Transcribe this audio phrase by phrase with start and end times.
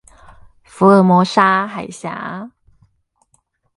[0.63, 2.49] 福爾摩沙海峽